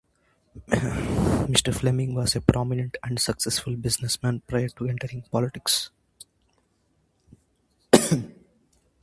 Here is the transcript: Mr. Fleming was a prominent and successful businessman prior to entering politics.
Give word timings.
Mr. 0.67 1.71
Fleming 1.71 2.15
was 2.15 2.35
a 2.35 2.41
prominent 2.41 2.97
and 3.03 3.19
successful 3.21 3.75
businessman 3.75 4.39
prior 4.47 4.67
to 4.69 4.87
entering 4.87 5.21
politics. 5.31 5.91